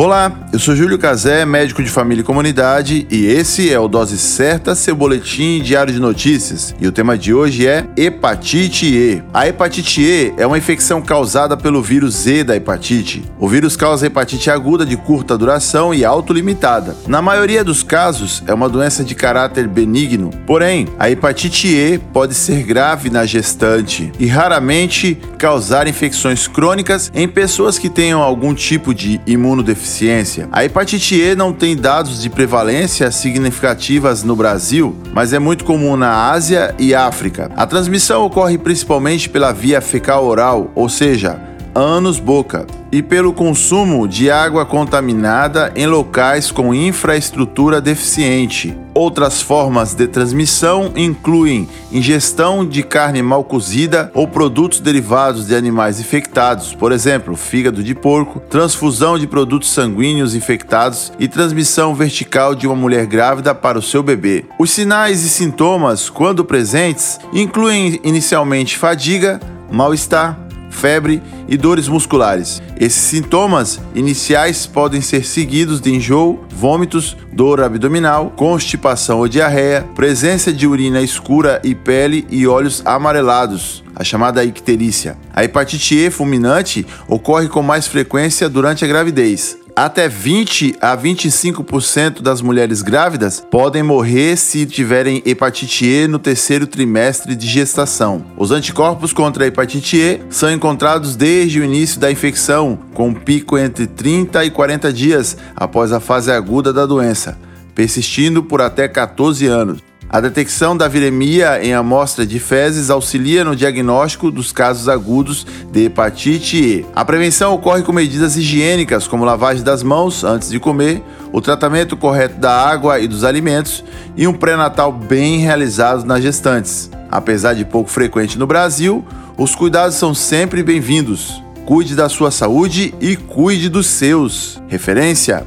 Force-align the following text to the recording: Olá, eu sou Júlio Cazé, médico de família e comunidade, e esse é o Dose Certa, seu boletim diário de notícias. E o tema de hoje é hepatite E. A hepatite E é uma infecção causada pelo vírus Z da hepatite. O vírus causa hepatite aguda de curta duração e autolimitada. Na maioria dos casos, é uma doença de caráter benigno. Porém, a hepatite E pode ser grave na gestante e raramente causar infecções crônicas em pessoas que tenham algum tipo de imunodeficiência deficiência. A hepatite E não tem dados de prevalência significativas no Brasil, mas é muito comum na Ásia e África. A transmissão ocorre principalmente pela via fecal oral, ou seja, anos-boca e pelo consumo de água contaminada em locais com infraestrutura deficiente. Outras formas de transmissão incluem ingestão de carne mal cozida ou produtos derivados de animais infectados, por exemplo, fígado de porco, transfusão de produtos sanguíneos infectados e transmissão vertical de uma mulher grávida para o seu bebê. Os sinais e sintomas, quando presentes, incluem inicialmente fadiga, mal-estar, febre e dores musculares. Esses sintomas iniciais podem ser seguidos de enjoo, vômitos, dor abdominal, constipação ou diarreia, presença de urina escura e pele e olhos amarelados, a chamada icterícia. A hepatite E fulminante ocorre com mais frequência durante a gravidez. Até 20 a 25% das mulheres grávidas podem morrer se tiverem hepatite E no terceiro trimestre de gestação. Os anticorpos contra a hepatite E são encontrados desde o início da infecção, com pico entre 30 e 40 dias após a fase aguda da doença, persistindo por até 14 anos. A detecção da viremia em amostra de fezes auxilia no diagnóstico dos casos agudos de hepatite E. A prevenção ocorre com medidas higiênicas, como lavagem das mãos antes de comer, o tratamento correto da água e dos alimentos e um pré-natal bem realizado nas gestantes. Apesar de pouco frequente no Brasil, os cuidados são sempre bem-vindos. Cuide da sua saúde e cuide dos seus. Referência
Olá, 0.00 0.32
eu 0.52 0.60
sou 0.60 0.76
Júlio 0.76 0.96
Cazé, 0.96 1.44
médico 1.44 1.82
de 1.82 1.90
família 1.90 2.22
e 2.22 2.24
comunidade, 2.24 3.04
e 3.10 3.26
esse 3.26 3.68
é 3.68 3.80
o 3.80 3.88
Dose 3.88 4.16
Certa, 4.16 4.76
seu 4.76 4.94
boletim 4.94 5.60
diário 5.60 5.92
de 5.92 5.98
notícias. 5.98 6.72
E 6.80 6.86
o 6.86 6.92
tema 6.92 7.18
de 7.18 7.34
hoje 7.34 7.66
é 7.66 7.84
hepatite 7.96 8.86
E. 8.86 9.20
A 9.34 9.48
hepatite 9.48 10.00
E 10.00 10.34
é 10.36 10.46
uma 10.46 10.56
infecção 10.56 11.02
causada 11.02 11.56
pelo 11.56 11.82
vírus 11.82 12.14
Z 12.14 12.44
da 12.44 12.54
hepatite. 12.54 13.24
O 13.40 13.48
vírus 13.48 13.74
causa 13.74 14.06
hepatite 14.06 14.48
aguda 14.52 14.86
de 14.86 14.96
curta 14.96 15.36
duração 15.36 15.92
e 15.92 16.04
autolimitada. 16.04 16.96
Na 17.08 17.20
maioria 17.20 17.64
dos 17.64 17.82
casos, 17.82 18.40
é 18.46 18.54
uma 18.54 18.68
doença 18.68 19.02
de 19.02 19.16
caráter 19.16 19.66
benigno. 19.66 20.30
Porém, 20.46 20.86
a 20.96 21.10
hepatite 21.10 21.66
E 21.66 21.98
pode 21.98 22.36
ser 22.36 22.62
grave 22.62 23.10
na 23.10 23.26
gestante 23.26 24.12
e 24.16 24.28
raramente 24.28 25.18
causar 25.36 25.88
infecções 25.88 26.46
crônicas 26.46 27.10
em 27.12 27.26
pessoas 27.26 27.80
que 27.80 27.90
tenham 27.90 28.22
algum 28.22 28.54
tipo 28.54 28.94
de 28.94 29.20
imunodeficiência 29.26 29.87
deficiência. 29.88 30.48
A 30.52 30.64
hepatite 30.64 31.14
E 31.14 31.34
não 31.34 31.52
tem 31.52 31.74
dados 31.74 32.20
de 32.20 32.28
prevalência 32.28 33.10
significativas 33.10 34.22
no 34.22 34.36
Brasil, 34.36 34.94
mas 35.14 35.32
é 35.32 35.38
muito 35.38 35.64
comum 35.64 35.96
na 35.96 36.30
Ásia 36.30 36.74
e 36.78 36.94
África. 36.94 37.50
A 37.56 37.66
transmissão 37.66 38.24
ocorre 38.24 38.58
principalmente 38.58 39.28
pela 39.28 39.52
via 39.52 39.80
fecal 39.80 40.24
oral, 40.26 40.70
ou 40.74 40.88
seja, 40.88 41.40
anos-boca 41.78 42.66
e 42.90 43.02
pelo 43.02 43.32
consumo 43.32 44.08
de 44.08 44.30
água 44.30 44.64
contaminada 44.66 45.72
em 45.76 45.86
locais 45.86 46.50
com 46.50 46.74
infraestrutura 46.74 47.80
deficiente. 47.80 48.76
Outras 48.94 49.40
formas 49.40 49.94
de 49.94 50.08
transmissão 50.08 50.90
incluem 50.96 51.68
ingestão 51.92 52.66
de 52.66 52.82
carne 52.82 53.22
mal 53.22 53.44
cozida 53.44 54.10
ou 54.12 54.26
produtos 54.26 54.80
derivados 54.80 55.46
de 55.46 55.54
animais 55.54 56.00
infectados, 56.00 56.74
por 56.74 56.90
exemplo, 56.90 57.36
fígado 57.36 57.84
de 57.84 57.94
porco, 57.94 58.40
transfusão 58.40 59.16
de 59.16 59.26
produtos 59.26 59.70
sanguíneos 59.70 60.34
infectados 60.34 61.12
e 61.18 61.28
transmissão 61.28 61.94
vertical 61.94 62.54
de 62.56 62.66
uma 62.66 62.74
mulher 62.74 63.06
grávida 63.06 63.54
para 63.54 63.78
o 63.78 63.82
seu 63.82 64.02
bebê. 64.02 64.44
Os 64.58 64.72
sinais 64.72 65.22
e 65.22 65.28
sintomas, 65.28 66.10
quando 66.10 66.44
presentes, 66.44 67.20
incluem 67.32 68.00
inicialmente 68.02 68.76
fadiga, 68.76 69.38
mal-estar, 69.70 70.47
febre 70.78 71.20
e 71.48 71.56
dores 71.56 71.88
musculares. 71.88 72.62
Esses 72.78 73.02
sintomas 73.02 73.80
iniciais 73.94 74.66
podem 74.66 75.00
ser 75.00 75.24
seguidos 75.24 75.80
de 75.80 75.92
enjoo, 75.92 76.44
vômitos, 76.48 77.16
dor 77.32 77.60
abdominal, 77.60 78.32
constipação 78.36 79.18
ou 79.18 79.28
diarreia, 79.28 79.86
presença 79.94 80.52
de 80.52 80.66
urina 80.66 81.02
escura 81.02 81.60
e 81.64 81.74
pele 81.74 82.26
e 82.30 82.46
olhos 82.46 82.82
amarelados, 82.84 83.82
a 83.94 84.04
chamada 84.04 84.44
icterícia. 84.44 85.16
A 85.34 85.44
hepatite 85.44 85.96
E 85.96 86.10
fulminante 86.10 86.86
ocorre 87.08 87.48
com 87.48 87.62
mais 87.62 87.86
frequência 87.86 88.48
durante 88.48 88.84
a 88.84 88.88
gravidez. 88.88 89.58
Até 89.78 90.08
20 90.08 90.74
a 90.80 90.96
25% 90.96 92.20
das 92.20 92.42
mulheres 92.42 92.82
grávidas 92.82 93.40
podem 93.48 93.80
morrer 93.80 94.36
se 94.36 94.66
tiverem 94.66 95.22
hepatite 95.24 95.86
E 95.86 96.08
no 96.08 96.18
terceiro 96.18 96.66
trimestre 96.66 97.36
de 97.36 97.46
gestação. 97.46 98.24
Os 98.36 98.50
anticorpos 98.50 99.12
contra 99.12 99.44
a 99.44 99.46
hepatite 99.46 99.96
E 99.96 100.20
são 100.30 100.50
encontrados 100.50 101.14
desde 101.14 101.60
o 101.60 101.64
início 101.64 102.00
da 102.00 102.10
infecção, 102.10 102.76
com 102.92 103.14
pico 103.14 103.56
entre 103.56 103.86
30 103.86 104.46
e 104.46 104.50
40 104.50 104.92
dias 104.92 105.36
após 105.54 105.92
a 105.92 106.00
fase 106.00 106.32
aguda 106.32 106.72
da 106.72 106.84
doença, 106.84 107.38
persistindo 107.72 108.42
por 108.42 108.60
até 108.60 108.88
14 108.88 109.46
anos. 109.46 109.78
A 110.10 110.20
detecção 110.20 110.74
da 110.74 110.88
viremia 110.88 111.62
em 111.62 111.74
amostra 111.74 112.24
de 112.24 112.38
fezes 112.38 112.88
auxilia 112.88 113.44
no 113.44 113.54
diagnóstico 113.54 114.30
dos 114.30 114.52
casos 114.52 114.88
agudos 114.88 115.46
de 115.70 115.84
hepatite 115.84 116.56
E. 116.56 116.86
A 116.96 117.04
prevenção 117.04 117.52
ocorre 117.52 117.82
com 117.82 117.92
medidas 117.92 118.34
higiênicas, 118.34 119.06
como 119.06 119.22
lavagem 119.22 119.62
das 119.62 119.82
mãos 119.82 120.24
antes 120.24 120.48
de 120.48 120.58
comer, 120.58 121.02
o 121.30 121.42
tratamento 121.42 121.94
correto 121.94 122.38
da 122.38 122.50
água 122.50 122.98
e 122.98 123.06
dos 123.06 123.22
alimentos 123.22 123.84
e 124.16 124.26
um 124.26 124.32
pré-natal 124.32 124.90
bem 124.90 125.40
realizado 125.40 126.06
nas 126.06 126.22
gestantes. 126.22 126.90
Apesar 127.10 127.52
de 127.52 127.66
pouco 127.66 127.90
frequente 127.90 128.38
no 128.38 128.46
Brasil, 128.46 129.04
os 129.36 129.54
cuidados 129.54 129.96
são 129.96 130.14
sempre 130.14 130.62
bem-vindos. 130.62 131.42
Cuide 131.66 131.94
da 131.94 132.08
sua 132.08 132.30
saúde 132.30 132.94
e 132.98 133.14
cuide 133.14 133.68
dos 133.68 133.86
seus. 133.86 134.58
Referência 134.68 135.46